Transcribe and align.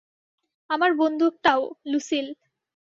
আমার 0.69 0.91
বন্দুকটাও, 0.93 1.61
লুসিল। 1.85 2.27